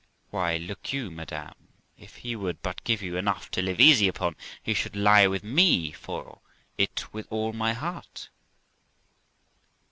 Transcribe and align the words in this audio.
'Why, 0.31 0.57
look 0.57 0.93
you, 0.93 1.11
madam; 1.11 1.53
if 1.95 2.15
he 2.15 2.35
would 2.35 2.63
but 2.63 2.83
give 2.83 3.03
you 3.03 3.17
enough 3.17 3.51
to 3.51 3.61
live 3.61 3.79
easy 3.79 4.07
upon, 4.07 4.35
he 4.63 4.73
should 4.73 4.95
lie 4.95 5.27
with 5.27 5.43
me 5.43 5.91
for 5.91 6.39
it 6.75 7.13
with 7.13 7.27
all 7.29 7.53
my 7.53 7.73
heart.' 7.73 8.29